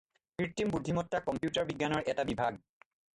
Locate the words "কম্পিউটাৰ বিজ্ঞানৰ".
1.27-2.09